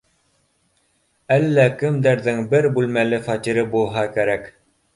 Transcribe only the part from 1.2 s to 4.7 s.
Әллә кемдәрҙең бер бүлмәле фатиры булһа кәрәк